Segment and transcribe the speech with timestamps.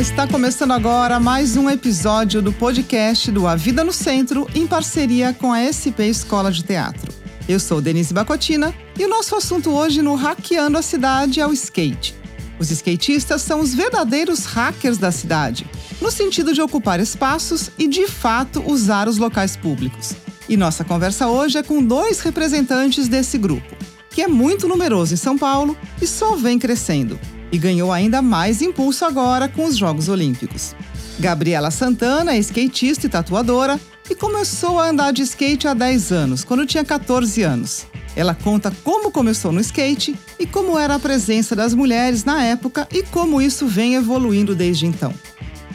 [0.00, 5.34] está começando agora mais um episódio do podcast do A Vida no Centro, em parceria
[5.34, 7.12] com a SP Escola de Teatro.
[7.46, 11.52] Eu sou Denise Bacotina e o nosso assunto hoje no Hackeando a Cidade é o
[11.52, 12.14] skate.
[12.58, 15.66] Os skatistas são os verdadeiros hackers da cidade,
[16.00, 20.14] no sentido de ocupar espaços e, de fato, usar os locais públicos.
[20.48, 23.76] E nossa conversa hoje é com dois representantes desse grupo,
[24.08, 27.20] que é muito numeroso em São Paulo e só vem crescendo
[27.52, 30.74] e ganhou ainda mais impulso agora com os Jogos Olímpicos.
[31.18, 33.78] Gabriela Santana é skatista e tatuadora
[34.08, 37.86] e começou a andar de skate há 10 anos, quando tinha 14 anos.
[38.16, 42.88] Ela conta como começou no skate e como era a presença das mulheres na época
[42.90, 45.14] e como isso vem evoluindo desde então.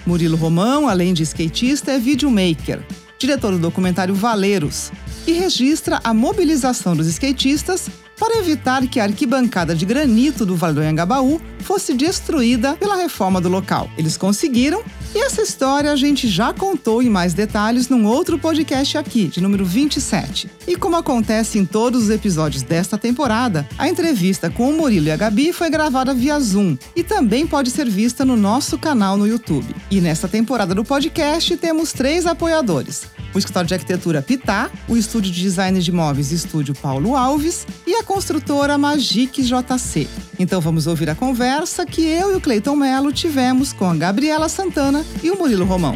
[0.06, 2.86] Murilo Romão, além de skatista, é videomaker,
[3.18, 4.92] diretor do documentário Valeiros,
[5.26, 10.76] e registra a mobilização dos skatistas para evitar que a arquibancada de granito do Vale
[10.76, 13.90] do Anhangabaú fosse destruída pela reforma do local.
[13.98, 14.84] Eles conseguiram
[15.16, 19.40] e essa história a gente já contou em mais detalhes num outro podcast aqui, de
[19.42, 20.50] número 27.
[20.68, 25.12] E como acontece em todos os episódios desta temporada, a entrevista com o Murilo e
[25.12, 29.26] a Gabi foi gravada via Zoom e também pode ser vista no nosso canal no
[29.26, 29.74] YouTube.
[29.90, 35.30] E nesta temporada do podcast temos três apoiadores: o escritório de arquitetura Pitá, o estúdio
[35.30, 40.08] de design de imóveis Estúdio Paulo Alves e a construtora Magic JC.
[40.40, 44.48] Então vamos ouvir a conversa que eu e o Cleiton Melo tivemos com a Gabriela
[44.48, 45.96] Santana e o Murilo Romão.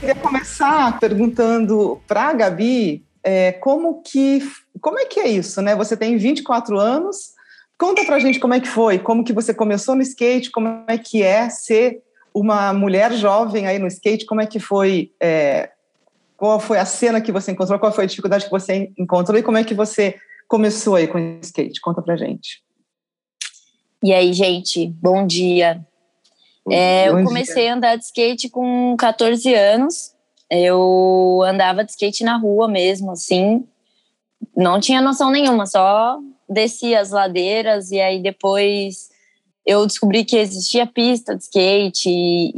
[0.00, 4.42] Queria começar perguntando para a Gabi é, como que
[4.80, 5.76] como é que é isso, né?
[5.76, 7.36] Você tem 24 anos.
[7.78, 10.96] Conta pra gente como é que foi, como que você começou no skate, como é
[10.96, 12.02] que é ser
[12.36, 15.70] uma mulher jovem aí no skate, como é que foi, é,
[16.36, 19.42] qual foi a cena que você encontrou, qual foi a dificuldade que você encontrou e
[19.42, 21.80] como é que você começou aí com o skate?
[21.80, 22.62] Conta pra gente.
[24.02, 25.82] E aí, gente, bom dia.
[26.70, 27.72] É, bom eu comecei dia.
[27.72, 30.14] a andar de skate com 14 anos.
[30.50, 33.66] Eu andava de skate na rua mesmo, assim.
[34.54, 39.08] Não tinha noção nenhuma, só descia as ladeiras e aí depois
[39.66, 42.52] eu descobri que existia pista de skate e,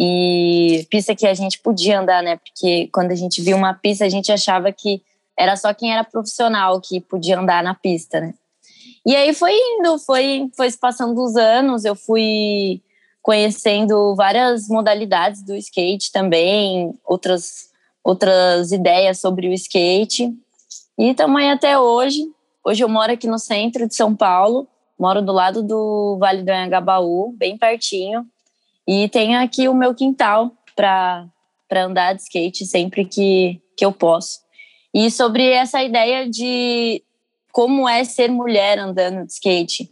[0.79, 2.37] e, pista que a gente podia andar, né?
[2.37, 5.03] Porque quando a gente via uma pista, a gente achava que
[5.37, 8.35] era só quem era profissional que podia andar na pista, né?
[9.07, 12.83] E aí foi indo, foi, foi se passando os anos, eu fui
[13.23, 17.71] conhecendo várias modalidades do skate também, outras,
[18.05, 20.31] outras ideias sobre o skate.
[20.99, 22.31] E aí até hoje.
[22.63, 26.51] Hoje eu moro aqui no centro de São Paulo, moro do lado do Vale do
[26.51, 28.27] Anhangabaú, bem pertinho.
[28.87, 31.31] E tenho aqui o meu quintal para
[31.73, 34.41] andar de skate sempre que, que eu posso.
[34.93, 37.03] E sobre essa ideia de
[37.53, 39.91] como é ser mulher andando de skate.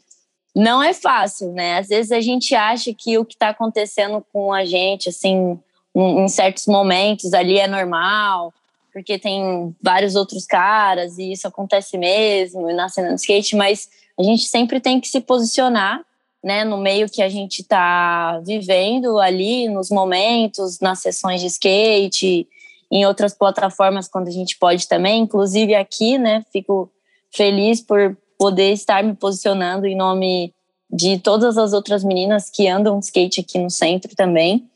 [0.55, 1.79] Não é fácil, né?
[1.79, 5.59] Às vezes a gente acha que o que está acontecendo com a gente, assim,
[5.95, 8.55] em certos momentos ali é normal,
[8.93, 14.23] porque tem vários outros caras e isso acontece mesmo na cena do skate, mas a
[14.23, 16.05] gente sempre tem que se posicionar,
[16.43, 22.47] né, no meio que a gente está vivendo ali, nos momentos, nas sessões de skate,
[22.91, 26.91] em outras plataformas quando a gente pode também, inclusive aqui, né, fico
[27.35, 30.55] feliz por poder estar me posicionando em nome
[30.91, 34.69] de todas as outras meninas que andam skate aqui no centro também.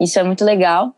[0.00, 0.94] Isso é muito legal.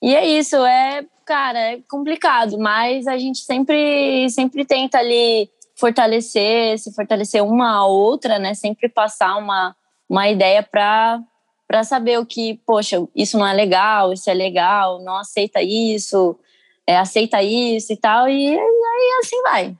[0.00, 6.78] E é isso, é, cara, é complicado, mas a gente sempre sempre tenta ali fortalecer,
[6.78, 8.54] se fortalecer uma a outra, né?
[8.54, 9.74] Sempre passar uma
[10.08, 11.20] uma ideia para
[11.66, 16.38] para saber o que, poxa, isso não é legal, isso é legal, não aceita isso,
[16.86, 19.76] é, aceita isso e tal, e aí assim vai.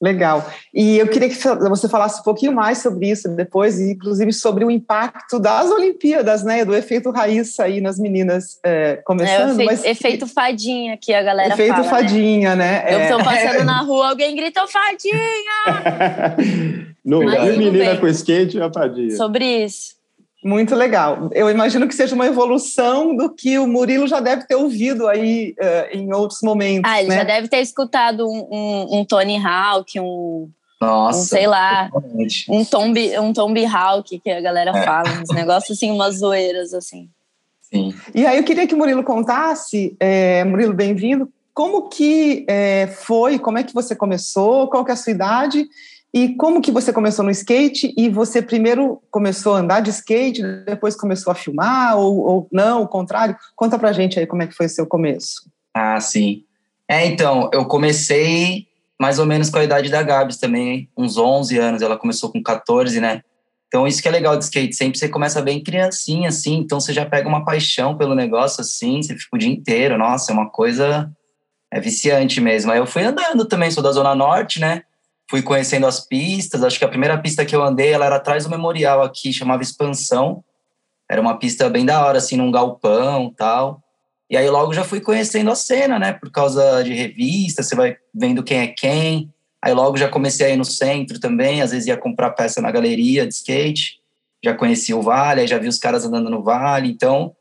[0.00, 0.50] Legal.
[0.72, 4.70] E eu queria que você falasse um pouquinho mais sobre isso depois, inclusive sobre o
[4.70, 6.64] impacto das Olimpíadas, né?
[6.64, 9.40] Do efeito raiz aí nas meninas é, começando.
[9.40, 9.84] É, o efeito, mas...
[9.84, 11.80] efeito fadinha que a galera efeito fala.
[11.80, 12.00] Efeito né?
[12.00, 12.82] fadinha, né?
[12.82, 12.94] né?
[12.94, 16.36] Eu estou passando na rua, alguém gritou fadinha!
[17.04, 18.00] no lugar menina bem.
[18.00, 19.16] com skate é fadinha.
[19.16, 19.99] Sobre isso.
[20.42, 21.28] Muito legal.
[21.32, 25.54] Eu imagino que seja uma evolução do que o Murilo já deve ter ouvido aí
[25.60, 26.90] uh, em outros momentos.
[26.90, 27.16] Ah, ele né?
[27.16, 30.48] já deve ter escutado um, um, um Tony Hawk, um,
[30.80, 31.90] Nossa, um sei lá,
[32.48, 34.82] um Tombi, um Tombi Hawk que a galera é.
[34.82, 37.08] fala, uns negócios assim, umas zoeiras assim.
[37.60, 37.94] Sim.
[38.14, 43.38] E aí eu queria que o Murilo contasse, é, Murilo, bem-vindo, como que é, foi,
[43.38, 45.68] como é que você começou, qual que é a sua idade
[46.12, 47.94] e como que você começou no skate?
[47.96, 52.82] E você primeiro começou a andar de skate, depois começou a filmar, ou, ou não,
[52.82, 53.36] o contrário?
[53.54, 55.48] Conta pra gente aí como é que foi o seu começo.
[55.72, 56.44] Ah, sim.
[56.88, 58.66] É, então, eu comecei
[59.00, 62.42] mais ou menos com a idade da Gabs também, uns 11 anos, ela começou com
[62.42, 63.22] 14, né?
[63.66, 66.92] Então, isso que é legal de skate, sempre você começa bem criancinha, assim, então você
[66.92, 70.50] já pega uma paixão pelo negócio, assim, você fica o dia inteiro, nossa, é uma
[70.50, 71.10] coisa,
[71.70, 72.72] é viciante mesmo.
[72.72, 74.82] Aí eu fui andando também, sou da Zona Norte, né,
[75.30, 78.44] fui conhecendo as pistas, acho que a primeira pista que eu andei, ela era atrás
[78.44, 80.44] do memorial aqui, chamava Expansão,
[81.08, 83.80] era uma pista bem da hora, assim, num galpão tal,
[84.28, 87.96] e aí logo já fui conhecendo a cena, né, por causa de revista, você vai
[88.12, 89.32] vendo quem é quem,
[89.62, 92.70] Aí logo já comecei a ir no centro também, às vezes ia comprar peça na
[92.70, 94.00] galeria de skate,
[94.42, 97.36] já conheci o Vale, já vi os caras andando no Vale, então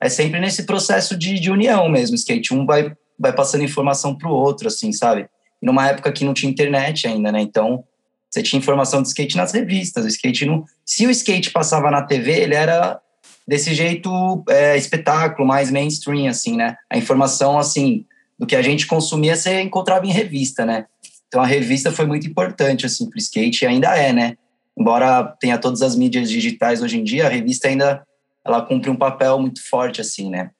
[0.00, 4.28] é sempre nesse processo de, de união mesmo, skate, um vai, vai passando informação para
[4.28, 5.28] o outro, assim, sabe?
[5.64, 7.84] Numa época que não tinha internet ainda, né, então
[8.30, 10.64] você tinha informação de skate nas revistas, o skate não...
[10.84, 13.00] Se o skate passava na TV, ele era
[13.46, 16.76] desse jeito é, espetáculo, mais mainstream, assim, né?
[16.90, 18.04] A informação, assim,
[18.38, 20.86] do que a gente consumia, você encontrava em revista, né?
[21.28, 24.36] Então a revista foi muito importante assim para o skate e ainda é, né?
[24.76, 28.04] Embora tenha todas as mídias digitais hoje em dia, a revista ainda
[28.44, 30.50] ela cumpre um papel muito forte assim, né?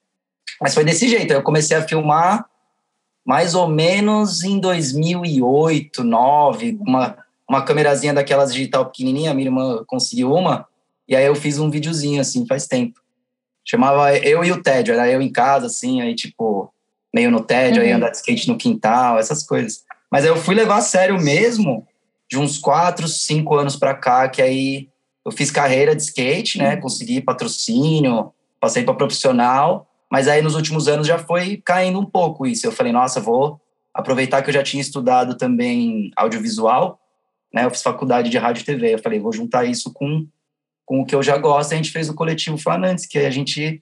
[0.61, 1.31] Mas foi desse jeito.
[1.31, 2.45] Eu comecei a filmar
[3.25, 10.33] mais ou menos em 2008, 2009, uma uma câmerazinha daquelas digital pequenininha, minha irmã conseguiu
[10.33, 10.67] uma,
[11.07, 12.99] e aí eu fiz um videozinho assim, faz tempo.
[13.63, 16.71] Chamava Eu e o Tédio, era eu em casa assim, aí tipo
[17.13, 17.87] meio no tédio, uhum.
[17.87, 19.85] aí andar de skate no quintal, essas coisas.
[20.11, 21.87] Mas aí eu fui levar a sério mesmo
[22.29, 24.89] de uns quatro, cinco anos para cá, que aí
[25.25, 26.75] eu fiz carreira de skate, né?
[26.75, 32.45] Consegui patrocínio, passei para profissional, mas aí nos últimos anos já foi caindo um pouco
[32.45, 32.65] isso.
[32.65, 33.59] Eu falei, nossa, vou
[33.93, 36.99] aproveitar que eu já tinha estudado também audiovisual,
[37.53, 37.65] né?
[37.65, 38.93] Eu fiz faculdade de rádio e TV.
[38.93, 40.27] Eu falei, vou juntar isso com,
[40.85, 41.73] com o que eu já gosto.
[41.73, 43.81] A gente fez o coletivo Flanantes, que a gente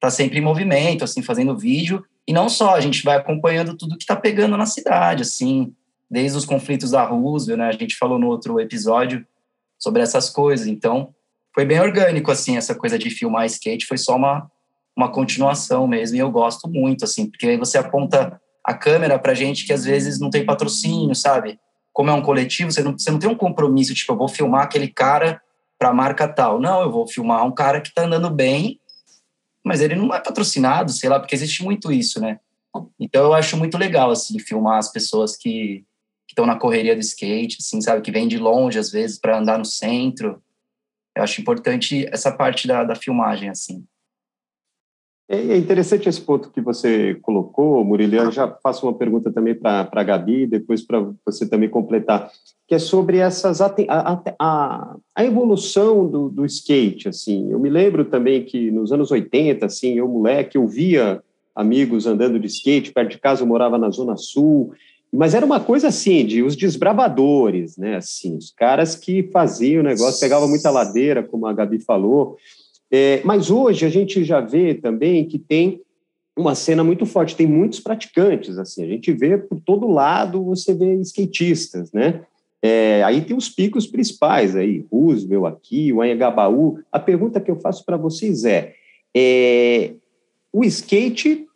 [0.00, 3.96] tá sempre em movimento, assim, fazendo vídeo e não só, a gente vai acompanhando tudo
[3.96, 5.74] que está pegando na cidade, assim,
[6.10, 7.68] desde os conflitos da Roosevelt, né?
[7.68, 9.26] A gente falou no outro episódio
[9.78, 10.66] sobre essas coisas.
[10.66, 11.14] Então,
[11.54, 14.50] foi bem orgânico, assim, essa coisa de filmar skate, foi só uma,
[14.96, 19.34] uma continuação mesmo, e eu gosto muito, assim, porque aí você aponta a câmera para
[19.34, 21.58] gente que às vezes não tem patrocínio, sabe?
[21.92, 24.64] Como é um coletivo, você não, você não tem um compromisso, tipo, eu vou filmar
[24.64, 25.40] aquele cara
[25.78, 26.60] para a marca tal.
[26.60, 28.80] Não, eu vou filmar um cara que está andando bem
[29.64, 32.40] mas ele não é patrocinado, sei lá, porque existe muito isso, né?
[32.98, 35.84] Então eu acho muito legal, assim, filmar as pessoas que
[36.28, 38.02] estão na correria do skate, assim, sabe?
[38.02, 40.42] Que vêm de longe, às vezes, para andar no centro.
[41.14, 43.84] Eu acho importante essa parte da, da filmagem, assim.
[45.32, 48.16] É, é interessante esse ponto que você colocou, Murilo.
[48.16, 52.30] Eu já faço uma pergunta também para a Gabi, depois para você também completar,
[52.68, 53.74] que é sobre essas a,
[54.38, 57.08] a, a evolução do, do, skate.
[57.08, 61.22] Assim, eu me lembro também que nos anos 80, assim, eu moleque, eu via
[61.56, 63.42] amigos andando de skate perto de casa.
[63.42, 64.74] Eu morava na Zona Sul,
[65.10, 67.96] mas era uma coisa assim de os desbravadores, né?
[67.96, 72.36] Assim, os caras que faziam o negócio, pegava muita ladeira, como a Gabi falou.
[72.92, 75.80] É, mas hoje a gente já vê também que tem
[76.36, 80.74] uma cena muito forte, tem muitos praticantes, assim, a gente vê por todo lado, você
[80.74, 82.24] vê skatistas, né?
[82.62, 86.78] É, aí tem os picos principais aí, Roosevelt aqui, o Anhangabaú.
[86.92, 88.74] A pergunta que eu faço para vocês é,
[89.14, 89.94] é,
[90.52, 91.46] o skate,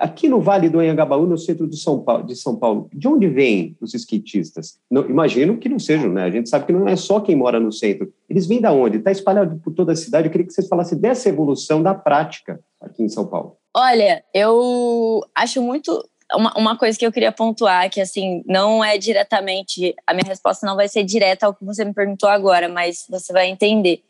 [0.00, 3.28] aqui no Vale do Anhangabaú, no centro de São Paulo, de São Paulo, de onde
[3.28, 4.78] vêm os skatistas?
[4.90, 6.24] Não, imagino que não sejam, né?
[6.24, 8.12] A gente sabe que não é só quem mora no centro.
[8.28, 8.98] Eles vêm da onde?
[8.98, 10.26] Está espalhado por toda a cidade.
[10.26, 13.56] Eu queria que vocês falassem dessa evolução da prática aqui em São Paulo.
[13.74, 18.96] Olha, eu acho muito uma, uma coisa que eu queria pontuar que assim não é
[18.98, 23.06] diretamente a minha resposta não vai ser direta ao que você me perguntou agora, mas
[23.08, 24.02] você vai entender.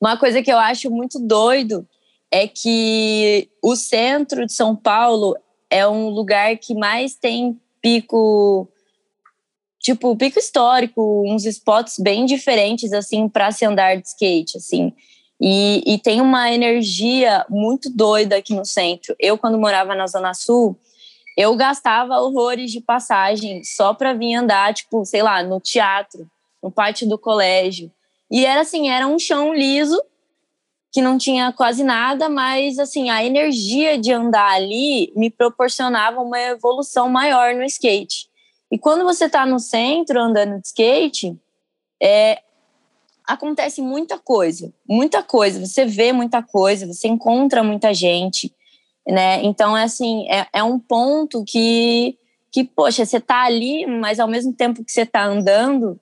[0.00, 1.86] Uma coisa que eu acho muito doido
[2.30, 5.36] é que o centro de São Paulo
[5.70, 8.68] é um lugar que mais tem pico
[9.80, 14.92] tipo pico histórico, uns spots bem diferentes assim para se andar de skate, assim.
[15.40, 19.14] E, e tem uma energia muito doida aqui no centro.
[19.18, 20.76] Eu quando morava na Zona Sul,
[21.36, 26.28] eu gastava horrores de passagem só para vir andar, tipo, sei lá, no teatro,
[26.60, 27.90] no pátio do colégio.
[28.30, 30.02] E era assim, era um chão liso
[30.90, 36.40] que não tinha quase nada, mas assim, a energia de andar ali me proporcionava uma
[36.40, 38.28] evolução maior no skate.
[38.70, 41.38] E quando você está no centro andando de skate,
[42.02, 42.40] é,
[43.26, 45.64] acontece muita coisa, muita coisa.
[45.64, 48.54] Você vê muita coisa, você encontra muita gente,
[49.06, 49.42] né?
[49.44, 52.18] Então, é assim, é, é um ponto que,
[52.50, 56.00] que, poxa, você está ali, mas ao mesmo tempo que você está andando,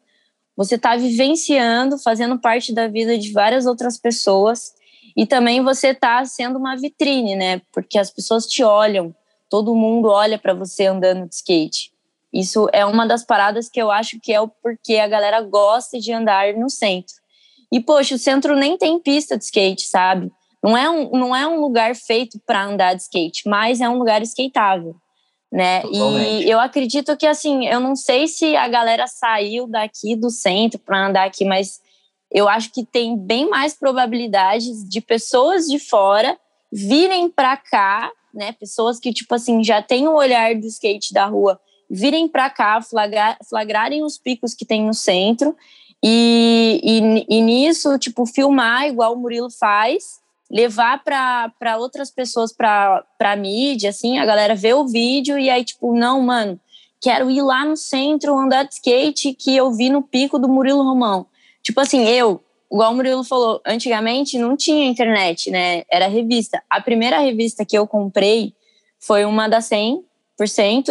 [0.57, 4.76] você está vivenciando, fazendo parte da vida de várias outras pessoas
[5.17, 7.63] e também você está sendo uma vitrine, né?
[7.73, 9.15] Porque as pessoas te olham,
[9.49, 11.91] todo mundo olha para você andando de skate.
[12.33, 15.99] Isso é uma das paradas que eu acho que é o porquê a galera gosta
[15.99, 17.15] de andar no centro.
[17.73, 20.31] E, poxa, o centro nem tem pista de skate, sabe?
[20.63, 23.97] Não é um, não é um lugar feito para andar de skate, mas é um
[23.97, 24.97] lugar skateável,
[25.51, 25.81] né?
[25.81, 26.45] Totalmente.
[26.45, 30.79] E eu acredito que, assim, eu não sei se a galera saiu daqui do centro
[30.79, 31.81] para andar aqui, mas
[32.31, 36.39] eu acho que tem bem mais probabilidades de pessoas de fora
[36.73, 38.53] virem para cá, né?
[38.53, 42.81] Pessoas que, tipo assim, já têm o olhar do skate da rua, virem para cá,
[42.83, 45.57] flagrar, flagrarem os picos que tem no centro
[46.03, 53.37] e, e, e nisso, tipo, filmar igual o Murilo faz, levar para outras pessoas para
[53.37, 56.61] mídia, assim, a galera vê o vídeo e aí, tipo, não, mano,
[57.01, 60.83] quero ir lá no centro andar de skate que eu vi no pico do Murilo
[60.83, 61.27] Romão.
[61.67, 65.83] Tipo assim, eu, igual o Murilo falou, antigamente não tinha internet, né?
[65.91, 66.63] Era revista.
[66.71, 68.55] A primeira revista que eu comprei
[69.01, 70.01] foi uma da 100%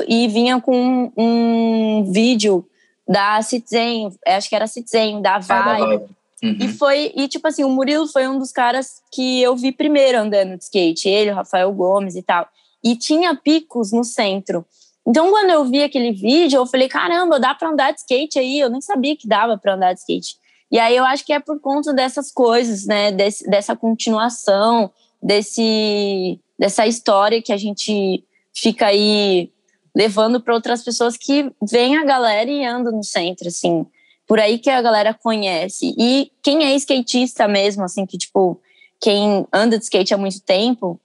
[0.06, 2.68] e vinha com um vídeo
[3.08, 5.82] da Citizen, acho que era Citizen, da Vai.
[5.82, 6.58] Uhum.
[6.60, 10.20] E foi, e tipo assim, o Murilo foi um dos caras que eu vi primeiro
[10.20, 12.50] andando de skate, ele, o Rafael Gomes e tal.
[12.84, 14.66] E tinha picos no centro.
[15.08, 18.60] Então, quando eu vi aquele vídeo, eu falei: caramba, dá para andar de skate aí?
[18.60, 20.36] Eu nem sabia que dava para andar de skate.
[20.72, 23.12] E aí eu acho que é por conta dessas coisas, né?
[23.12, 24.92] Desse, dessa continuação,
[25.22, 29.52] desse, dessa história que a gente fica aí
[29.96, 33.86] levando para outras pessoas que vem a galera e anda no centro, assim.
[34.28, 35.96] Por aí que a galera conhece.
[35.98, 38.60] E quem é skatista mesmo, assim, que, tipo,
[39.00, 41.00] quem anda de skate há muito tempo,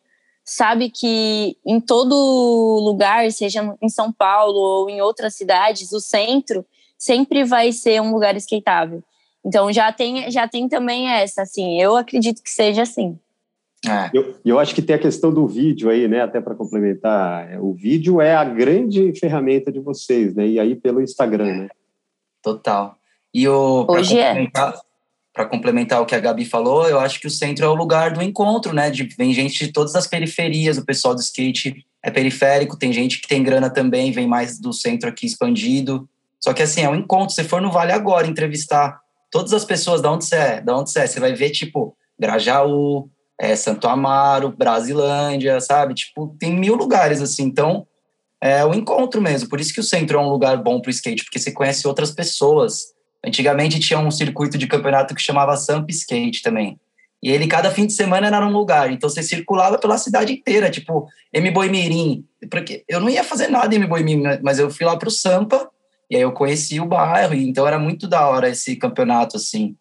[0.44, 2.14] sabe que em todo
[2.82, 6.64] lugar, seja em São Paulo ou em outras cidades, o centro
[6.98, 9.02] sempre vai ser um lugar skateável.
[9.44, 13.18] Então já tem, já tem também essa, assim, eu acredito que seja assim.
[13.88, 14.10] É.
[14.12, 16.20] Eu, eu acho que tem a questão do vídeo aí, né?
[16.20, 20.46] Até para complementar, é, o vídeo é a grande ferramenta de vocês, né?
[20.46, 21.68] E aí pelo Instagram, né?
[22.42, 22.96] Total.
[23.32, 24.48] E o hoje é.
[25.32, 28.12] Para complementar o que a Gabi falou, eu acho que o centro é o lugar
[28.12, 28.90] do encontro, né?
[28.90, 33.20] De, vem gente de todas as periferias, o pessoal do skate é periférico, tem gente
[33.20, 36.08] que tem grana também, vem mais do centro aqui expandido.
[36.40, 37.34] Só que assim, é um encontro.
[37.34, 40.90] Se for no Vale agora entrevistar todas as pessoas, da onde você é, da onde
[40.90, 43.08] você é, você vai ver, tipo, Grajaú,
[43.38, 45.94] é, Santo Amaro, Brasilândia, sabe?
[45.94, 47.44] Tipo, tem mil lugares assim.
[47.44, 47.86] Então,
[48.40, 49.48] é o encontro mesmo.
[49.48, 51.86] Por isso que o centro é um lugar bom para o skate, porque você conhece
[51.86, 52.92] outras pessoas.
[53.24, 56.78] Antigamente tinha um circuito de campeonato que chamava Samp Skate também.
[57.22, 58.90] E ele, cada fim de semana, era num lugar.
[58.90, 61.50] Então, você circulava pela cidade inteira, tipo, M.
[61.50, 62.24] Boimirim.
[62.50, 63.86] Porque eu não ia fazer nada em M.
[63.86, 64.40] Boimirim, né?
[64.42, 65.68] mas eu fui lá para o Sampa,
[66.10, 69.76] e aí eu conheci o bairro, então era muito da hora esse campeonato, assim.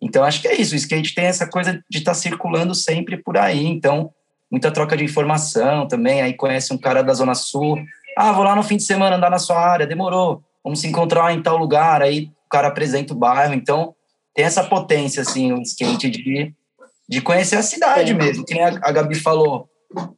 [0.00, 0.74] Então, acho que é isso.
[0.74, 3.66] O skate tem essa coisa de estar tá circulando sempre por aí.
[3.66, 4.10] Então,
[4.50, 6.22] muita troca de informação também.
[6.22, 7.82] Aí conhece um cara da Zona Sul.
[8.16, 9.86] Ah, vou lá no fim de semana andar na sua área.
[9.86, 10.42] Demorou.
[10.62, 12.02] Vamos se encontrar em tal lugar.
[12.02, 13.54] Aí o cara apresenta o bairro.
[13.54, 13.94] Então,
[14.34, 16.54] tem essa potência, assim, o skate de,
[17.08, 18.44] de conhecer a cidade mesmo.
[18.44, 19.68] Que a, a Gabi falou.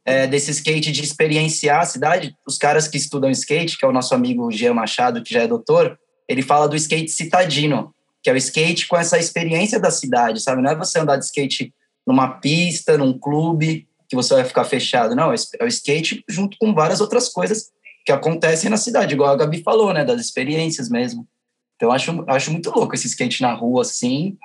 [0.03, 3.91] É, desse skate de experienciar a cidade, os caras que estudam skate, que é o
[3.93, 5.97] nosso amigo Jean Machado, que já é doutor,
[6.27, 10.61] ele fala do skate citadino, que é o skate com essa experiência da cidade, sabe?
[10.61, 11.73] Não é você andar de skate
[12.05, 15.15] numa pista, num clube, que você vai ficar fechado.
[15.15, 17.69] Não, é o skate junto com várias outras coisas
[18.05, 20.03] que acontecem na cidade, igual a Gabi falou, né?
[20.03, 21.27] Das experiências mesmo.
[21.75, 24.35] Então, acho, acho muito louco esse skate na rua, assim.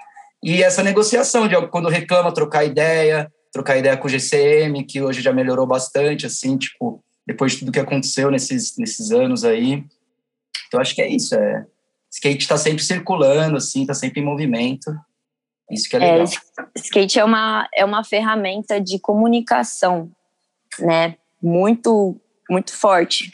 [0.43, 5.23] E essa negociação de quando reclama, trocar ideia, trocar ideia com o GCM, que hoje
[5.23, 9.85] já melhorou bastante, assim, tipo, depois de tudo que aconteceu nesses, nesses anos aí.
[10.67, 11.65] Então, acho que é isso, é
[12.11, 14.93] skate está sempre circulando, assim, está sempre em movimento.
[15.71, 16.27] Isso que é, é legal.
[16.27, 20.11] É, skate é uma, é uma ferramenta de comunicação,
[20.81, 21.17] né?
[21.41, 22.21] Muito,
[22.51, 23.31] muito forte.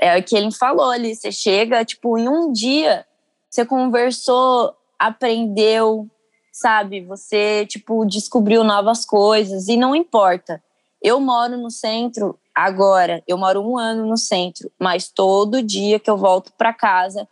[0.00, 1.14] É o que ele falou ali.
[1.14, 3.04] Você chega, tipo, em um dia,
[3.50, 6.08] você conversou, aprendeu,
[6.52, 7.00] sabe?
[7.06, 10.62] Você, tipo, descobriu novas coisas e não importa.
[11.02, 16.10] Eu moro no centro agora, eu moro um ano no centro, mas todo dia que
[16.10, 17.26] eu volto para casa,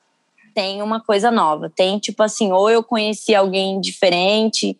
[0.54, 1.70] tem uma coisa nova.
[1.70, 4.76] Tem, tipo assim, ou eu conheci alguém diferente,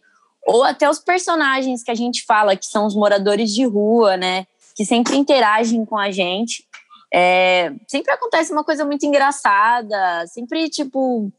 [0.47, 4.47] ou até os personagens que a gente fala, que são os moradores de rua, né?
[4.75, 6.65] Que sempre interagem com a gente.
[7.13, 11.31] É, sempre acontece uma coisa muito engraçada, sempre, tipo.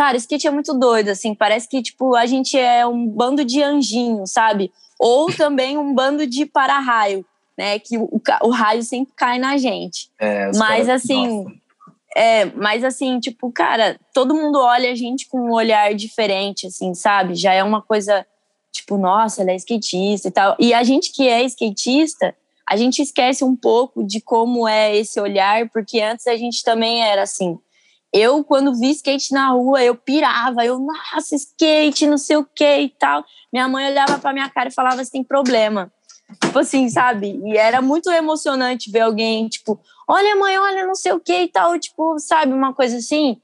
[0.00, 1.34] Cara, skate é muito doido, assim.
[1.34, 4.72] Parece que, tipo, a gente é um bando de anjinhos, sabe?
[4.98, 7.22] Ou também um bando de para-raio,
[7.54, 7.78] né?
[7.78, 8.08] Que o,
[8.42, 10.08] o, raio sempre cai na gente.
[10.18, 11.44] É, Mas, assim.
[11.44, 11.60] Nossa
[12.16, 16.94] é, mas assim, tipo, cara, todo mundo olha a gente com um olhar diferente, assim,
[16.94, 17.34] sabe?
[17.34, 18.26] Já é uma coisa,
[18.72, 20.56] tipo, nossa, ela é skatista e tal.
[20.58, 22.34] E a gente que é skatista,
[22.66, 27.04] a gente esquece um pouco de como é esse olhar, porque antes a gente também
[27.04, 27.58] era assim.
[28.12, 32.78] Eu, quando vi skate na rua, eu pirava, eu, nossa, skate, não sei o que
[32.80, 33.24] e tal.
[33.52, 35.92] Minha mãe olhava pra minha cara e falava, você tem problema.
[36.42, 37.40] Tipo assim, sabe?
[37.44, 41.48] E era muito emocionante ver alguém, tipo, olha, mãe, olha, não sei o que e
[41.48, 43.36] tal, tipo, sabe, uma coisa assim.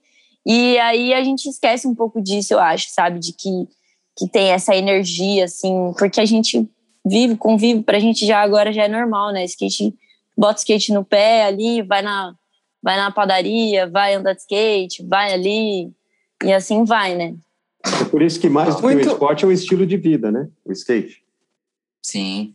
[0.44, 3.18] E aí a gente esquece um pouco disso, eu acho, sabe?
[3.18, 3.68] De que,
[4.16, 6.68] que tem essa energia, assim, porque a gente
[7.04, 9.44] vive, convive, pra gente já agora já é normal, né?
[9.44, 9.94] Skate,
[10.36, 12.34] bota skate no pé ali, vai na,
[12.86, 15.90] vai na padaria, vai andar de skate, vai ali,
[16.44, 17.34] e assim vai, né?
[18.00, 19.00] É por isso que mais do Muito...
[19.00, 20.48] que o esporte é o estilo de vida, né?
[20.64, 21.20] O skate.
[22.00, 22.54] Sim.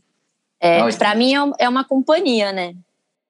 [0.58, 2.74] É, para mim é, é uma companhia, né?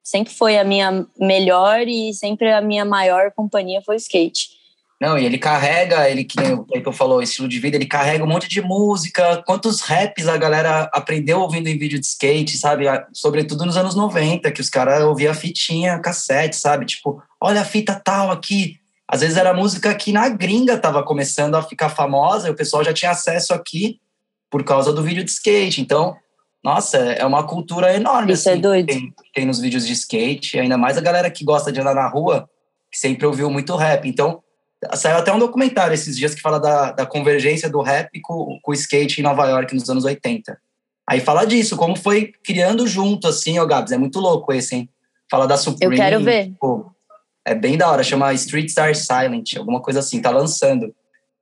[0.03, 4.49] Sempre foi a minha melhor e sempre a minha maior companhia foi o skate.
[5.01, 8.27] Não, e ele carrega, ele que o Cleiton falou, estilo de vida, ele carrega um
[8.27, 9.41] monte de música.
[9.47, 12.85] Quantos raps a galera aprendeu ouvindo em vídeo de skate, sabe?
[13.11, 16.85] Sobretudo nos anos 90, que os caras ouviam a fitinha, cassete, sabe?
[16.85, 18.77] Tipo, olha a fita tal aqui.
[19.07, 22.83] Às vezes era música que na gringa tava começando a ficar famosa e o pessoal
[22.83, 23.99] já tinha acesso aqui
[24.51, 25.81] por causa do vídeo de skate.
[25.81, 26.15] Então,
[26.63, 28.33] nossa, é uma cultura enorme.
[28.33, 28.85] Isso é assim, é doido.
[28.85, 32.07] Tem, tem nos vídeos de skate, ainda mais a galera que gosta de andar na
[32.07, 32.47] rua,
[32.91, 34.07] que sempre ouviu muito rap.
[34.07, 34.43] Então,
[34.95, 38.71] Saiu até um documentário esses dias que fala da, da convergência do rap com, com
[38.71, 40.57] o skate em Nova York nos anos 80.
[41.07, 44.89] Aí fala disso, como foi criando junto, assim, ó, Gabs, é muito louco esse, hein?
[45.29, 45.95] Fala da Supreme.
[45.95, 46.47] Eu quero ver.
[46.47, 46.95] Tipo,
[47.45, 50.93] é bem da hora, chama Street Star Silent, alguma coisa assim, tá lançando.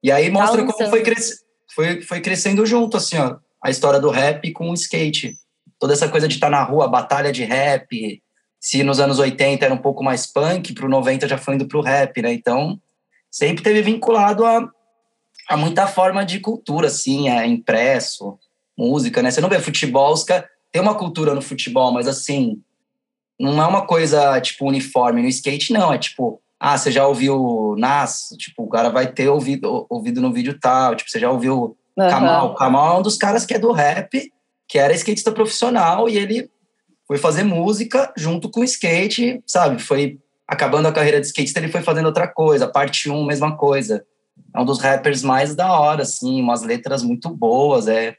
[0.03, 1.43] E aí tá mostra tá como foi, cres...
[1.73, 5.35] foi, foi crescendo junto, assim, ó, a história do rap com o skate.
[5.77, 8.21] Toda essa coisa de estar tá na rua, batalha de rap.
[8.59, 11.81] Se nos anos 80 era um pouco mais punk, pro 90 já foi indo pro
[11.81, 12.33] rap, né?
[12.33, 12.79] Então,
[13.29, 14.69] sempre teve vinculado a,
[15.47, 18.37] a muita forma de cultura, assim, é impresso,
[18.77, 19.31] música, né?
[19.31, 20.23] Você não vê futebol, os
[20.71, 22.61] tem uma cultura no futebol, mas assim,
[23.39, 25.21] não é uma coisa tipo uniforme.
[25.21, 28.29] No skate, não, é tipo, ah, você já ouviu Nas?
[28.37, 32.09] Tipo, o cara vai ter ouvido, ouvido no vídeo tal, tipo, você já ouviu uhum.
[32.09, 32.55] Kamal.
[32.55, 34.31] Kamal é um dos caras que é do rap,
[34.67, 36.49] que era skatista profissional, e ele
[37.07, 39.81] foi fazer música junto com o skate, sabe?
[39.81, 42.67] Foi acabando a carreira de skatista, ele foi fazendo outra coisa.
[42.67, 44.03] Parte 1, mesma coisa.
[44.53, 48.17] É um dos rappers mais da hora, assim, umas letras muito boas, é,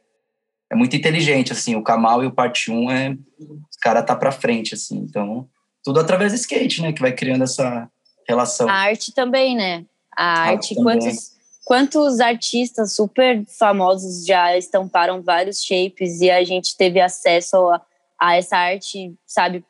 [0.70, 3.16] é muito inteligente, assim, o Kamal e o Parte 1 é...
[3.40, 5.48] Os caras tá pra frente, assim, então...
[5.82, 7.90] Tudo através do skate, né, que vai criando essa
[8.28, 8.68] relação.
[8.68, 9.84] A arte também, né?
[10.14, 11.32] A arte, quantos,
[11.64, 17.80] quantos artistas super famosos já estamparam vários shapes e a gente teve acesso a,
[18.20, 19.64] a essa arte, sabe,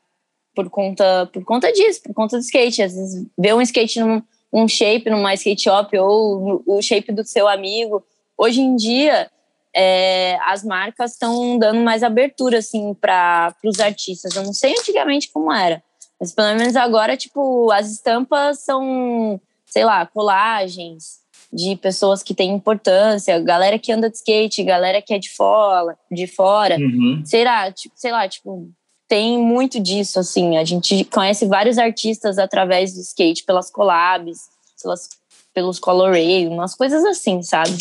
[0.55, 2.83] por conta, por conta disso, por conta do skate.
[2.83, 7.25] Às vezes vê um skate num um shape numa skate shop ou o shape do
[7.25, 8.05] seu amigo.
[8.37, 9.31] Hoje em dia,
[9.75, 14.35] é, as marcas estão dando mais abertura assim para os artistas.
[14.35, 15.83] Eu não sei antigamente como era,
[16.19, 21.21] mas pelo menos agora, tipo, as estampas são, sei lá, colagens
[21.53, 25.99] de pessoas que têm importância, galera que anda de skate, galera que é de fora,
[26.11, 26.77] de fora.
[26.77, 27.23] Uhum.
[27.25, 28.71] Será, tipo, sei lá, tipo,
[29.11, 30.57] tem muito disso, assim.
[30.57, 34.39] A gente conhece vários artistas através do skate, pelas collabs,
[34.81, 35.09] pelas,
[35.53, 37.77] pelos colorways, umas coisas assim, sabe?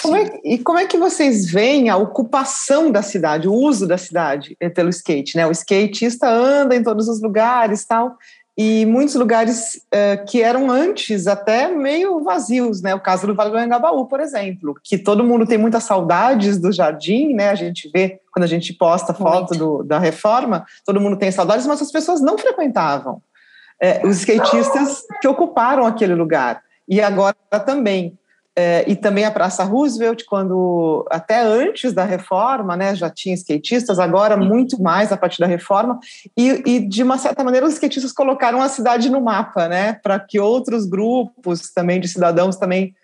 [0.00, 3.98] Como é, e como é que vocês veem a ocupação da cidade, o uso da
[3.98, 5.44] cidade eh, pelo skate, né?
[5.46, 8.16] O skatista anda em todos os lugares, tal
[8.58, 12.94] e muitos lugares uh, que eram antes até meio vazios, né?
[12.94, 16.70] O caso do Vale do Anhangabaú, por exemplo, que todo mundo tem muitas saudades do
[16.70, 17.50] jardim, né?
[17.50, 21.66] A gente vê quando a gente posta foto do, da reforma, todo mundo tem saudades,
[21.66, 23.22] mas as pessoas não frequentavam.
[23.80, 26.62] É, os skatistas que ocuparam aquele lugar.
[26.86, 28.18] E agora também.
[28.56, 33.98] É, e também a Praça Roosevelt, quando até antes da reforma, né, já tinha skatistas,
[33.98, 35.98] agora muito mais a partir da reforma,
[36.36, 40.18] e, e de uma certa maneira os skatistas colocaram a cidade no mapa, né, para
[40.18, 42.94] que outros grupos também de cidadãos também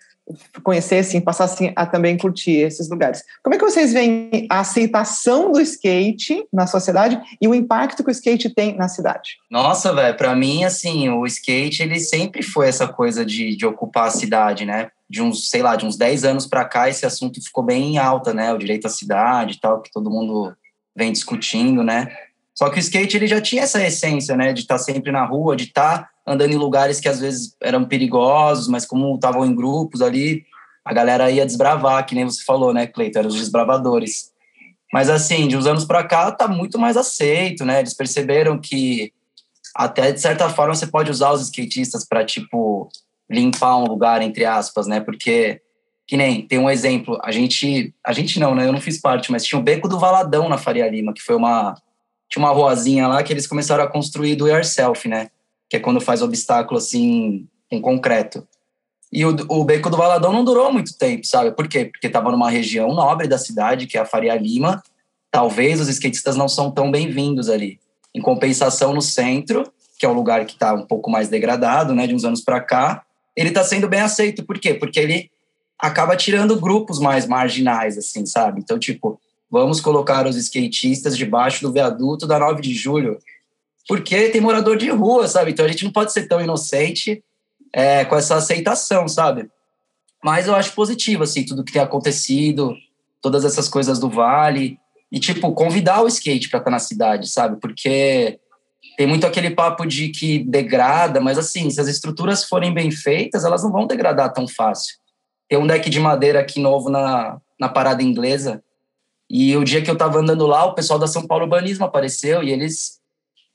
[0.63, 3.23] conhecessem, passassem a também curtir esses lugares.
[3.43, 8.09] Como é que vocês veem a aceitação do skate na sociedade e o impacto que
[8.09, 9.37] o skate tem na cidade?
[9.49, 14.07] Nossa, velho, para mim, assim, o skate, ele sempre foi essa coisa de, de ocupar
[14.07, 14.89] a cidade, né?
[15.09, 17.97] De uns, sei lá, de uns 10 anos para cá, esse assunto ficou bem em
[17.97, 18.53] alta, né?
[18.53, 20.53] O direito à cidade e tal, que todo mundo
[20.95, 22.07] vem discutindo, né?
[22.53, 24.51] Só que o skate, ele já tinha essa essência, né?
[24.51, 27.55] De estar tá sempre na rua, de estar tá andando em lugares que às vezes
[27.61, 30.43] eram perigosos, mas como estavam em grupos ali,
[30.83, 33.19] a galera ia desbravar, que nem você falou, né, Cleiton?
[33.19, 34.31] Eram os desbravadores.
[34.91, 37.79] Mas assim, de uns anos para cá tá muito mais aceito, né?
[37.79, 39.13] Eles perceberam que
[39.75, 42.89] até de certa forma você pode usar os skatistas para tipo
[43.29, 44.99] limpar um lugar entre aspas, né?
[44.99, 45.61] Porque
[46.09, 48.65] Que nem, tem um exemplo, a gente, a gente não, né?
[48.65, 51.35] Eu não fiz parte, mas tinha o Beco do Valadão na Faria Lima, que foi
[51.35, 51.75] uma,
[52.29, 55.27] tinha uma ruazinha lá que eles começaram a construir do yourself, né?
[55.69, 58.47] Que é quando faz obstáculo, assim, em concreto.
[59.11, 61.51] E o, o Beco do Valadão não durou muito tempo, sabe?
[61.51, 61.85] Por quê?
[61.85, 64.81] Porque estava numa região nobre da cidade, que é a Faria Lima.
[65.31, 67.79] Talvez os skatistas não são tão bem-vindos ali.
[68.13, 69.63] Em compensação, no centro,
[69.97, 72.59] que é um lugar que está um pouco mais degradado, né, de uns anos para
[72.59, 73.03] cá,
[73.35, 74.45] ele está sendo bem aceito.
[74.45, 74.73] Por quê?
[74.73, 75.29] Porque ele
[75.79, 78.61] acaba tirando grupos mais marginais, assim, sabe?
[78.61, 83.19] Então, tipo, vamos colocar os skatistas debaixo do viaduto da 9 de julho,
[83.87, 85.51] porque tem morador de rua, sabe?
[85.51, 87.23] Então a gente não pode ser tão inocente
[87.73, 89.49] é, com essa aceitação, sabe?
[90.23, 92.75] Mas eu acho positivo, assim, tudo que tem acontecido,
[93.21, 94.77] todas essas coisas do Vale,
[95.11, 97.59] e, tipo, convidar o skate para estar tá na cidade, sabe?
[97.61, 98.39] Porque
[98.97, 103.45] tem muito aquele papo de que degrada, mas, assim, se as estruturas forem bem feitas,
[103.45, 104.95] elas não vão degradar tão fácil.
[105.47, 108.61] Tem um deck de madeira aqui novo na, na parada inglesa.
[109.29, 112.43] E o dia que eu tava andando lá, o pessoal da São Paulo Urbanismo apareceu
[112.43, 112.99] e eles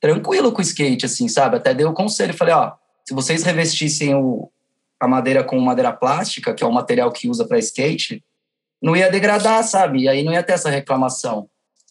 [0.03, 1.55] tranquilo com o skate, assim, sabe?
[1.55, 2.73] Até deu o conselho, falei, ó,
[3.05, 4.51] se vocês revestissem o,
[4.99, 8.21] a madeira com madeira plástica, que é o material que usa para skate,
[8.81, 10.01] não ia degradar, sabe?
[10.01, 11.47] E aí não ia ter essa reclamação.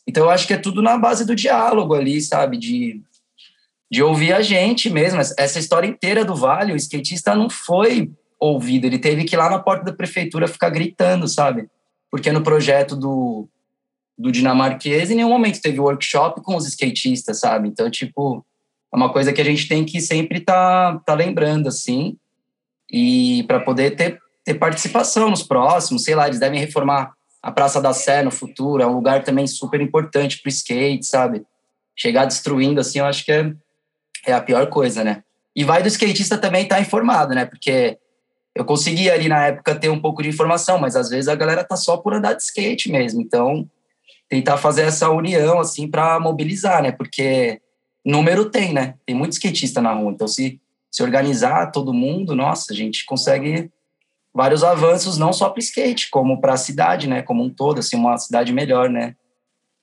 [0.06, 2.58] Então eu acho que é tudo na base do diálogo ali, sabe?
[2.58, 3.00] De,
[3.90, 5.18] de ouvir a gente mesmo.
[5.18, 8.84] Essa história inteira do Vale, o skatista não foi ouvido.
[8.84, 11.66] Ele teve que ir lá na porta da prefeitura ficar gritando, sabe?
[12.10, 13.48] Porque no projeto do,
[14.18, 17.68] do dinamarquês, em nenhum momento teve workshop com os skatistas, sabe?
[17.68, 18.44] Então, tipo,
[18.92, 22.16] é uma coisa que a gente tem que sempre tá, tá lembrando, assim,
[22.90, 27.80] e para poder ter, ter participação nos próximos, sei lá, eles devem reformar a Praça
[27.80, 31.42] da Sé no futuro, é um lugar também super importante para skate, sabe?
[31.96, 33.52] Chegar destruindo, assim, eu acho que é,
[34.26, 35.24] é a pior coisa, né?
[35.54, 37.44] E vai do skatista também estar tá informado, né?
[37.44, 37.98] Porque
[38.54, 41.64] eu consegui ali na época ter um pouco de informação, mas às vezes a galera
[41.64, 43.20] tá só por andar de skate mesmo.
[43.20, 43.68] Então,
[44.32, 46.90] tentar fazer essa união assim para mobilizar, né?
[46.90, 47.60] Porque
[48.02, 48.94] número tem, né?
[49.04, 50.10] Tem muito skatista na rua.
[50.10, 50.58] Então, se
[50.90, 53.70] se organizar todo mundo, nossa, a gente consegue
[54.32, 57.20] vários avanços não só para skate, como para a cidade, né?
[57.20, 59.14] Como um todo, assim, uma cidade melhor, né?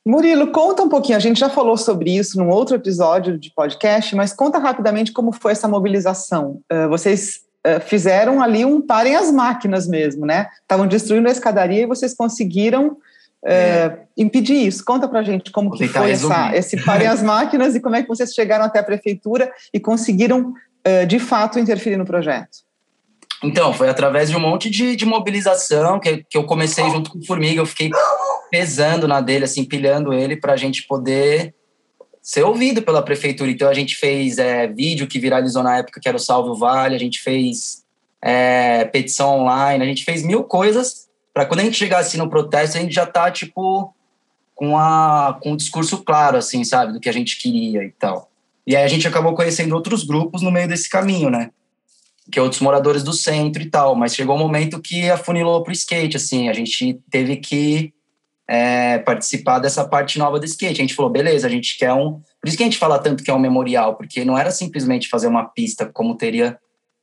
[0.03, 1.17] Murilo, conta um pouquinho.
[1.17, 5.31] A gente já falou sobre isso num outro episódio de podcast, mas conta rapidamente como
[5.31, 6.59] foi essa mobilização.
[6.71, 10.47] Uh, vocês eh, fizeram ali um parem as máquinas mesmo, né?
[10.61, 12.97] Estavam destruindo a escadaria e vocês conseguiram
[13.45, 13.99] é.
[14.17, 14.83] impedir isso.
[14.83, 18.07] Conta pra gente como que foi essa, esse parem as máquinas e como é que
[18.07, 20.53] vocês chegaram até a prefeitura e conseguiram,
[20.87, 22.69] uh, de fato, interferir no projeto.
[23.43, 27.19] Então, foi através de um monte de, de mobilização que, que eu comecei junto com
[27.19, 27.89] o Formiga, eu fiquei
[28.51, 31.55] pesando na dele, assim, pilhando ele para a gente poder
[32.21, 33.49] ser ouvido pela prefeitura.
[33.49, 36.55] Então a gente fez é, vídeo que viralizou na época, que era o Salve o
[36.55, 37.83] Vale, a gente fez
[38.21, 41.08] é, petição online, a gente fez mil coisas
[41.39, 43.95] para quando a gente chegasse no protesto, a gente já tá, tipo,
[44.53, 48.29] com, a, com um discurso claro, assim, sabe, do que a gente queria e tal.
[48.67, 51.49] E aí a gente acabou conhecendo outros grupos no meio desse caminho, né?
[52.29, 53.95] Que é outros moradores do centro e tal.
[53.95, 56.49] Mas chegou um momento que afunilou pro skate, assim.
[56.49, 57.93] A gente teve que
[58.45, 60.81] é, participar dessa parte nova do skate.
[60.81, 62.19] A gente falou, beleza, a gente quer um.
[62.41, 65.07] Por isso que a gente fala tanto que é um memorial, porque não era simplesmente
[65.07, 66.59] fazer uma pista como teria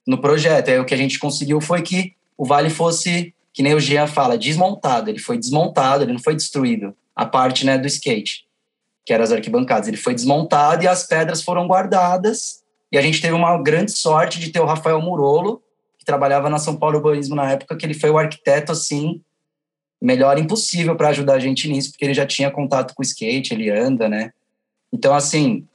[0.06, 0.68] no projeto.
[0.68, 4.06] Aí o que a gente conseguiu foi que o Vale fosse, que nem o Jean
[4.06, 5.08] fala, desmontado.
[5.08, 6.94] Ele foi desmontado, ele não foi destruído.
[7.14, 8.44] A parte né, do skate,
[9.02, 9.88] que eram as arquibancadas.
[9.88, 12.62] Ele foi desmontado e as pedras foram guardadas.
[12.92, 15.62] E a gente teve uma grande sorte de ter o Rafael Murolo,
[15.98, 19.22] que trabalhava na São Paulo Urbanismo na época, que ele foi o arquiteto, assim,
[20.02, 23.54] melhor impossível para ajudar a gente nisso, porque ele já tinha contato com o skate,
[23.54, 24.32] ele anda, né?
[24.92, 25.66] Então, assim,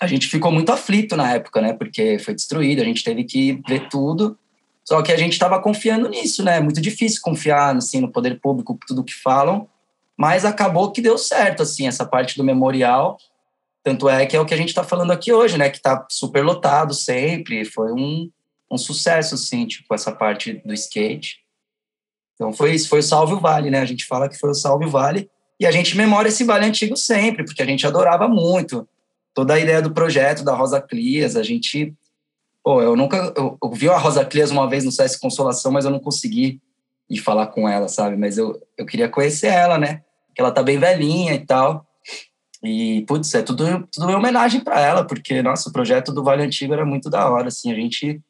[0.00, 1.72] a gente ficou muito aflito na época, né?
[1.72, 4.38] Porque foi destruído, a gente teve que ver tudo.
[4.84, 6.56] Só que a gente estava confiando nisso, né?
[6.56, 9.68] É muito difícil confiar assim, no poder público, tudo que falam.
[10.16, 13.16] Mas acabou que deu certo, assim, essa parte do memorial.
[13.82, 15.70] Tanto é que é o que a gente está falando aqui hoje, né?
[15.70, 17.64] Que está super lotado sempre.
[17.64, 18.30] Foi um,
[18.70, 21.40] um sucesso, assim, tipo, essa parte do skate.
[22.34, 23.80] Então foi isso, foi o Salve o Vale, né?
[23.80, 26.64] A gente fala que foi o Salve o Vale e a gente memora esse vale
[26.64, 28.88] antigo sempre, porque a gente adorava muito
[29.34, 31.94] toda a ideia do projeto da Rosa Clias, a gente
[32.62, 35.84] pô, eu nunca eu, eu vi a Rosa Clias uma vez no CS Consolação, mas
[35.84, 36.60] eu não consegui
[37.08, 38.16] ir falar com ela, sabe?
[38.16, 40.02] Mas eu, eu queria conhecer ela, né?
[40.34, 41.86] Que ela tá bem velhinha e tal.
[42.62, 46.42] E, putz, é tudo, tudo em homenagem para ela, porque, nossa, o projeto do Vale
[46.42, 48.20] Antigo era muito da hora, assim, a gente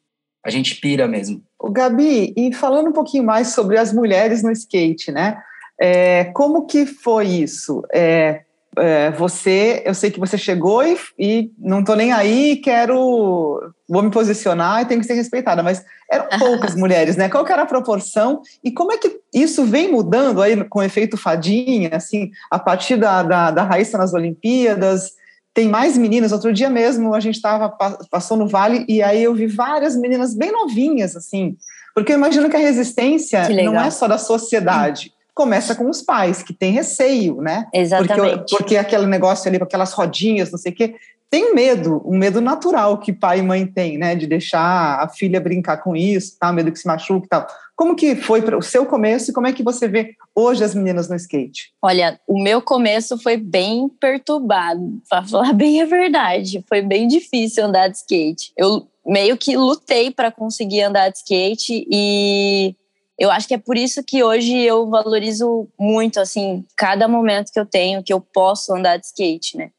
[0.42, 1.42] a gente pira mesmo.
[1.58, 5.38] O Gabi, e falando um pouquinho mais sobre as mulheres no skate, né?
[5.78, 7.82] É, como que foi isso?
[7.92, 8.42] É,
[8.78, 14.02] é, você, eu sei que você chegou e, e não tô nem aí, quero, vou
[14.02, 17.28] me posicionar e tenho que ser respeitada, mas eram poucas mulheres, né?
[17.28, 18.42] Qual que era a proporção?
[18.62, 23.22] E como é que isso vem mudando aí com efeito fadinha, assim, a partir da,
[23.22, 25.12] da, da Raíssa nas Olimpíadas,
[25.52, 26.30] tem mais meninas.
[26.30, 27.68] Outro dia mesmo a gente estava
[28.08, 31.56] passou no Vale e aí eu vi várias meninas bem novinhas, assim,
[31.92, 36.02] porque eu imagino que a resistência que não é só da sociedade começa com os
[36.02, 37.66] pais, que têm receio, né?
[37.72, 38.40] Exatamente.
[38.40, 40.96] Porque, porque aquele negócio ali, com aquelas rodinhas, não sei o quê,
[41.30, 44.14] tem medo, um medo natural que pai e mãe têm, né?
[44.14, 46.52] De deixar a filha brincar com isso, tá?
[46.52, 47.46] medo que se machuque e tal.
[47.74, 50.74] Como que foi para o seu começo e como é que você vê hoje as
[50.74, 51.72] meninas no skate?
[51.80, 56.62] Olha, o meu começo foi bem perturbado, para falar bem a verdade.
[56.68, 58.52] Foi bem difícil andar de skate.
[58.58, 62.76] Eu meio que lutei para conseguir andar de skate e
[63.20, 67.60] eu acho que é por isso que hoje eu valorizo muito, assim, cada momento que
[67.60, 69.70] eu tenho, que eu posso andar de skate, né?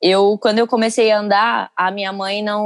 [0.00, 2.64] Eu, quando eu comecei a andar, a minha mãe não,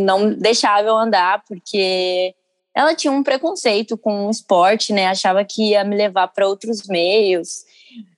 [0.00, 2.34] não deixava eu andar, porque
[2.74, 5.06] ela tinha um preconceito com o esporte, né?
[5.06, 7.64] Achava que ia me levar para outros meios,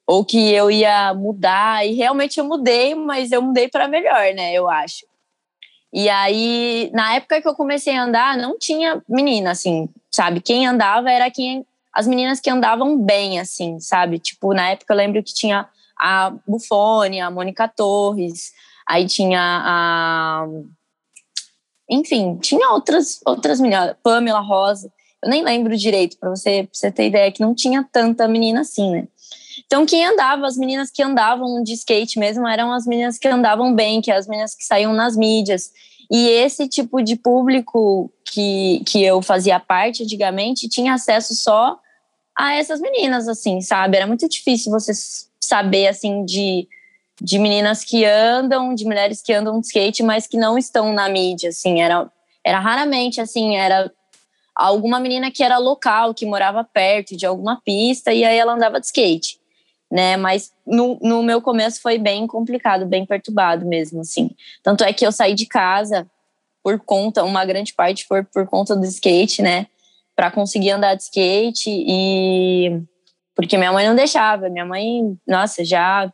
[0.07, 4.55] ou que eu ia mudar, e realmente eu mudei, mas eu mudei para melhor, né?
[4.55, 5.05] Eu acho.
[5.97, 10.43] E aí, na época que eu comecei a andar, não tinha menina, assim, sabe?
[10.43, 14.19] Quem andava era quem as meninas que andavam bem, assim, sabe?
[14.19, 15.67] Tipo, na época eu lembro que tinha
[15.99, 18.53] a Bufone, a Mônica Torres,
[18.87, 20.47] aí tinha a.
[21.89, 24.93] Enfim, tinha outras, outras meninas, Pamela Rosa.
[25.23, 28.91] Eu nem lembro direito, para você, você ter ideia, que não tinha tanta menina assim,
[28.91, 29.09] né?
[29.65, 33.75] Então, quem andava, as meninas que andavam de skate mesmo, eram as meninas que andavam
[33.75, 35.73] bem, que as meninas que saíam nas mídias.
[36.11, 41.79] E esse tipo de público que, que eu fazia parte antigamente tinha acesso só
[42.37, 43.97] a essas meninas, assim, sabe?
[43.97, 44.93] Era muito difícil você
[45.41, 46.69] saber, assim, de,
[47.21, 51.09] de meninas que andam, de mulheres que andam de skate, mas que não estão na
[51.09, 51.81] mídia, assim.
[51.81, 52.11] Era,
[52.45, 53.91] era raramente, assim, era
[54.55, 58.79] alguma menina que era local, que morava perto de alguma pista, e aí ela andava
[58.79, 59.39] de skate
[59.91, 60.17] né?
[60.17, 64.31] Mas no, no meu começo foi bem complicado, bem perturbado mesmo, assim.
[64.63, 66.07] Tanto é que eu saí de casa
[66.63, 69.67] por conta, uma grande parte foi por conta do skate, né?
[70.17, 72.83] Para conseguir andar de skate e
[73.37, 74.49] porque minha mãe não deixava.
[74.49, 76.11] Minha mãe, nossa, já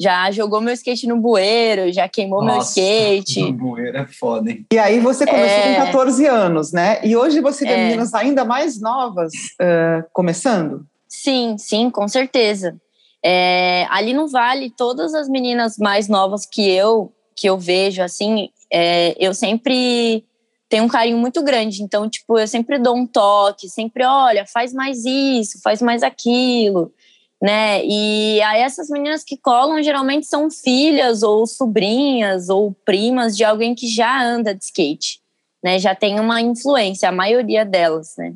[0.00, 3.42] já jogou meu skate no bueiro, já queimou Nossa, meu skate.
[3.52, 4.66] No bueiro é foda, hein?
[4.72, 5.76] E aí você começou é...
[5.76, 6.98] com 14 anos, né?
[7.04, 7.84] E hoje você vê é...
[7.84, 10.84] meninas ainda mais novas uh, começando?
[11.06, 12.80] Sim, sim, com certeza.
[13.24, 18.50] É, ali no Vale, todas as meninas mais novas que eu que eu vejo, assim,
[18.70, 20.24] é, eu sempre
[20.68, 21.82] tenho um carinho muito grande.
[21.82, 26.92] Então, tipo, eu sempre dou um toque, sempre, olha, faz mais isso, faz mais aquilo,
[27.40, 27.84] né?
[27.84, 33.74] E aí essas meninas que colam geralmente são filhas ou sobrinhas ou primas de alguém
[33.74, 35.20] que já anda de skate,
[35.62, 35.78] né?
[35.78, 38.32] Já tem uma influência, a maioria delas, né?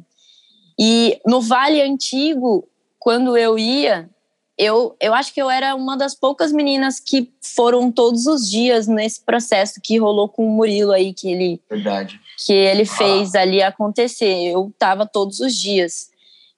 [0.79, 2.69] E no Vale Antigo,
[2.99, 4.11] quando eu ia,
[4.59, 8.87] eu, eu acho que eu era uma das poucas meninas que foram todos os dias
[8.87, 12.19] nesse processo que rolou com o Murilo aí, que ele, Verdade.
[12.45, 12.87] Que ele ah.
[12.87, 13.43] fez ah.
[13.43, 14.51] ali acontecer.
[14.51, 16.09] Eu tava todos os dias.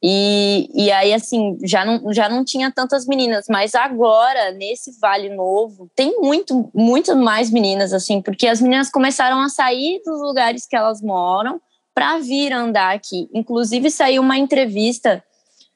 [0.00, 5.28] E, e aí, assim, já não, já não tinha tantas meninas, mas agora, nesse Vale
[5.30, 10.66] Novo, tem muito, muito mais meninas, assim, porque as meninas começaram a sair dos lugares
[10.66, 11.60] que elas moram
[11.92, 13.28] para vir andar aqui.
[13.34, 15.20] Inclusive, saiu uma entrevista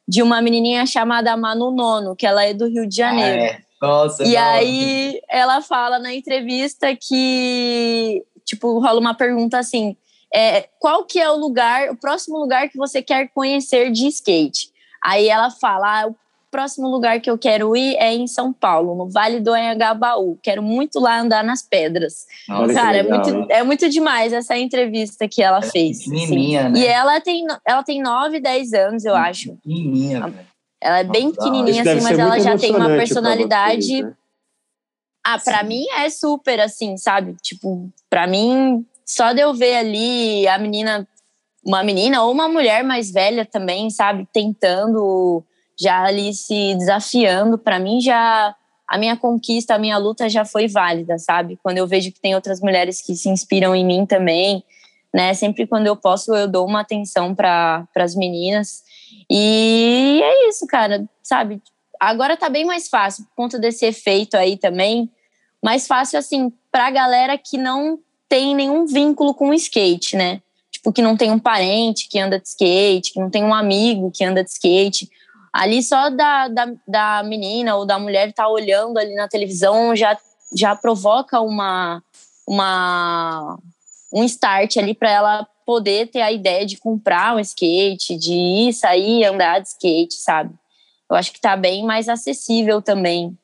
[0.06, 3.42] de uma menininha chamada Manu Nono, que ela é do Rio de Janeiro.
[3.42, 3.62] Ah, é.
[3.80, 9.96] Nossa, e aí ela fala na entrevista que, tipo, rola uma pergunta assim:
[10.32, 14.70] é, qual que é o lugar, o próximo lugar que você quer conhecer de skate?
[15.04, 16.16] Aí ela fala: ah, o
[16.52, 20.38] próximo lugar que eu quero ir é em São Paulo, no Vale do Anhangabaú.
[20.42, 22.26] Quero muito lá andar nas pedras.
[22.46, 26.06] Nossa, Cara, é legal, é, muito, é muito demais essa entrevista que ela é fez.
[26.06, 26.78] Menininha, né?
[26.78, 29.56] E ela tem, ela tem 9, 10 anos, eu acho.
[29.64, 30.32] Menininha,
[30.80, 33.86] Ela é bem pequenininha, assim, mas ela já tem uma personalidade.
[33.86, 34.14] Vocês, né?
[35.24, 35.68] Ah, para Sim.
[35.68, 37.36] mim é super assim, sabe?
[37.40, 41.08] Tipo, para mim, só de eu ver ali a menina,
[41.64, 45.44] uma menina ou uma mulher mais velha também, sabe, tentando
[45.78, 48.54] já ali se desafiando, para mim já
[48.88, 51.58] a minha conquista, a minha luta já foi válida, sabe?
[51.62, 54.62] Quando eu vejo que tem outras mulheres que se inspiram em mim também,
[55.14, 55.32] né?
[55.34, 58.82] Sempre quando eu posso, eu dou uma atenção para as meninas.
[59.30, 61.62] E é isso, cara, sabe?
[61.98, 65.10] Agora tá bem mais fácil, por conta desse efeito aí também.
[65.64, 70.42] Mais fácil, assim, pra galera que não tem nenhum vínculo com o skate, né?
[70.70, 74.10] Tipo, que não tem um parente que anda de skate, que não tem um amigo
[74.10, 75.08] que anda de skate
[75.52, 79.94] Ali só da, da, da menina ou da mulher estar tá olhando ali na televisão
[79.94, 80.16] já,
[80.56, 82.02] já provoca uma,
[82.48, 83.58] uma,
[84.14, 88.72] um start ali para ela poder ter a ideia de comprar um skate, de ir
[88.72, 90.54] sair andar de skate, sabe?
[91.10, 93.36] Eu acho que está bem mais acessível também,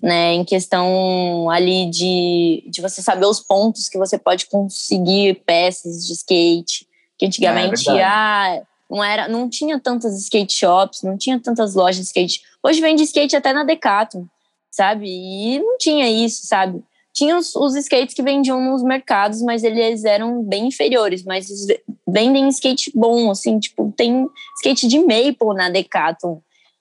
[0.00, 0.32] né?
[0.34, 6.12] Em questão ali de, de você saber os pontos que você pode conseguir peças de
[6.12, 6.86] skate.
[7.18, 11.96] Que antigamente, é ah, não era, não tinha tantas skate shops, não tinha tantas lojas
[11.96, 12.42] de skate.
[12.62, 14.24] Hoje vende skate até na Decathlon,
[14.70, 15.06] sabe?
[15.06, 16.82] E não tinha isso, sabe?
[17.12, 21.46] Tinha os, os skates que vendiam nos mercados, mas eles eram bem inferiores, mas
[22.06, 24.26] vendem skate bom, assim, tipo, tem
[24.56, 26.38] skate de Maple na Decathlon.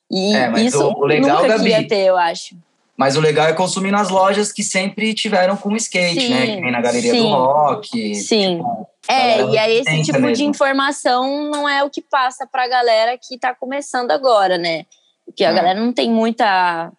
[0.09, 2.55] E é, isso o, legal, nunca Gabi, ia ter, eu acho.
[2.99, 6.45] Mas o legal é consumir nas lojas que sempre tiveram com skate, sim, né?
[6.47, 8.15] Que vem na Galeria sim, do Rock.
[8.15, 8.57] Sim.
[8.57, 10.35] Tipo, é, e aí esse tipo mesmo.
[10.35, 14.85] de informação não é o que passa para a galera que está começando agora, né?
[15.25, 15.53] Porque a é.
[15.53, 16.91] galera não tem muita.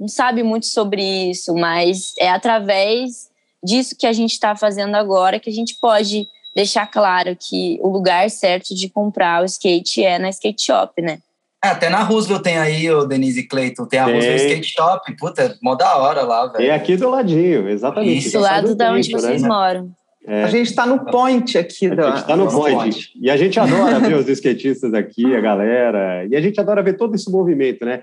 [0.00, 3.30] não sabe muito sobre isso, mas é através
[3.62, 7.88] disso que a gente está fazendo agora que a gente pode deixar claro que o
[7.88, 11.20] lugar certo de comprar o skate é na skate shop, né?
[11.64, 14.14] É, até na Roosevelt tem aí, o Denise Clayton, tem a tem.
[14.14, 15.16] Roosevelt Skate Shop.
[15.16, 16.70] Puta, mó da hora lá, velho.
[16.70, 18.26] É aqui do ladinho, exatamente.
[18.26, 19.48] Isso, do lado da onde vocês né?
[19.48, 19.90] moram.
[20.26, 20.42] É.
[20.42, 21.88] A gente está no point aqui.
[21.88, 22.08] Da...
[22.08, 23.12] A gente está no point.
[23.20, 26.26] E a gente adora ver os skatistas aqui, a galera.
[26.28, 28.02] E a gente adora ver todo esse movimento, né?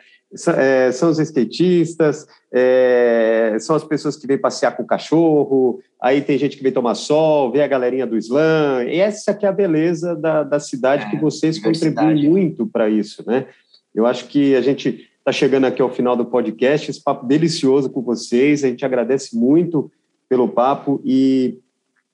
[0.57, 6.21] É, são os skatistas, é, são as pessoas que vêm passear com o cachorro, aí
[6.21, 8.83] tem gente que vem tomar sol, vê a galerinha do slam.
[8.87, 12.89] E essa que é a beleza da, da cidade, é, que vocês contribuem muito para
[12.89, 13.45] isso, né?
[13.93, 17.89] Eu acho que a gente está chegando aqui ao final do podcast, esse papo delicioso
[17.89, 19.91] com vocês, a gente agradece muito
[20.27, 21.59] pelo papo e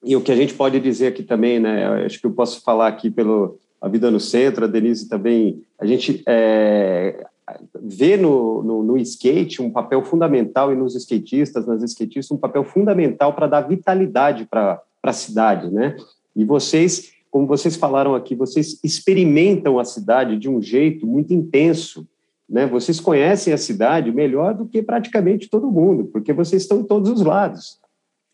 [0.03, 2.05] e o que a gente pode dizer aqui também, né?
[2.05, 5.61] Acho que eu posso falar aqui pelo A Vida no Centro, a Denise também.
[5.77, 7.25] A gente é,
[7.81, 12.63] vê no, no, no, skate um papel fundamental, e nos skatistas, nas skatistas, um papel
[12.63, 15.95] fundamental para dar vitalidade para a cidade, né?
[16.35, 22.07] E vocês, como vocês falaram aqui, vocês experimentam a cidade de um jeito muito intenso,
[22.49, 22.65] né?
[22.65, 27.09] Vocês conhecem a cidade melhor do que praticamente todo mundo, porque vocês estão em todos
[27.09, 27.79] os lados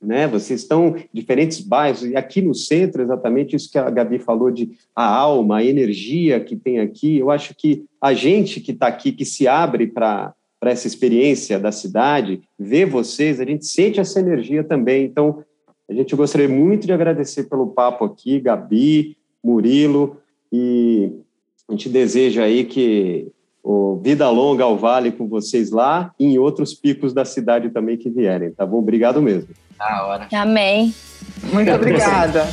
[0.01, 0.27] né?
[0.27, 4.51] Vocês estão em diferentes bairros, e aqui no centro, exatamente isso que a Gabi falou
[4.51, 7.17] de a alma, a energia que tem aqui.
[7.17, 11.71] Eu acho que a gente que está aqui, que se abre para essa experiência da
[11.71, 15.05] cidade, vê vocês, a gente sente essa energia também.
[15.05, 15.43] Então,
[15.89, 20.17] a gente gostaria muito de agradecer pelo papo aqui, Gabi, Murilo,
[20.51, 21.12] e
[21.67, 23.31] a gente deseja aí que
[23.65, 27.97] o vida longa ao vale com vocês lá e em outros picos da cidade também
[27.97, 28.78] que vierem, tá bom?
[28.78, 29.49] Obrigado mesmo.
[29.75, 30.28] Da hora.
[30.32, 30.93] Amém.
[31.51, 32.45] Muito obrigada.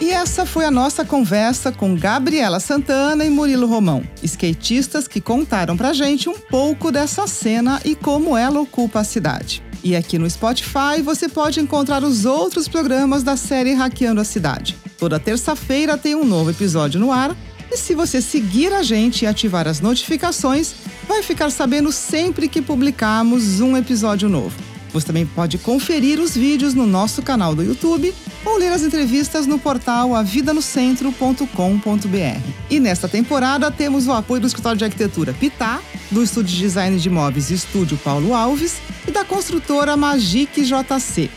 [0.00, 5.76] E essa foi a nossa conversa com Gabriela Santana e Murilo Romão, skatistas que contaram
[5.76, 9.62] pra gente um pouco dessa cena e como ela ocupa a cidade.
[9.84, 14.76] E aqui no Spotify você pode encontrar os outros programas da série Hackeando a Cidade.
[14.98, 17.36] Toda terça-feira tem um novo episódio no ar.
[17.70, 20.74] E se você seguir a gente e ativar as notificações,
[21.06, 24.56] vai ficar sabendo sempre que publicarmos um episódio novo.
[24.92, 28.12] Você também pode conferir os vídeos no nosso canal do YouTube
[28.44, 32.40] ou ler as entrevistas no portal avidanocentro.com.br.
[32.68, 35.80] E nesta temporada temos o apoio do escritório de arquitetura Pitá,
[36.10, 41.30] do estúdio de design de imóveis Estúdio Paulo Alves e da construtora Magic JC.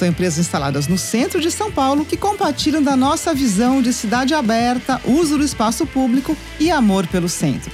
[0.00, 4.32] São empresas instaladas no centro de São Paulo que compartilham da nossa visão de cidade
[4.32, 7.70] aberta, uso do espaço público e amor pelo centro.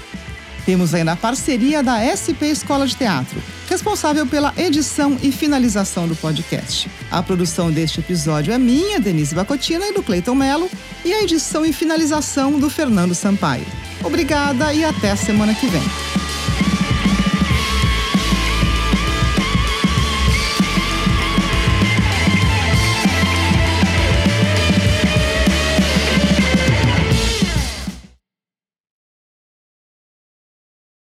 [0.64, 6.16] Temos ainda a parceria da SP Escola de Teatro, responsável pela edição e finalização do
[6.16, 6.90] podcast.
[7.12, 10.68] A produção deste episódio é minha, Denise Bacotina, e do Cleiton Melo,
[11.04, 13.66] e a edição e finalização do Fernando Sampaio.
[14.02, 15.82] Obrigada e até a semana que vem.